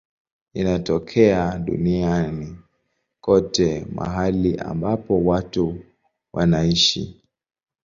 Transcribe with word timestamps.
Inatokea 0.53 1.59
duniani 1.59 2.57
kote 3.21 3.85
mahali 3.91 4.55
ambapo 4.55 5.25
watu 5.25 5.77
wanaishi. 6.33 7.21